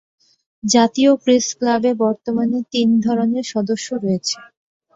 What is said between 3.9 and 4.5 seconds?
রয়েছে।